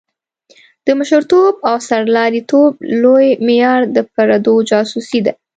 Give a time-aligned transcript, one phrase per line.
[0.85, 5.33] د مشرتوب او سرلاري توب لوی معیار د پردو جاسوسي ده.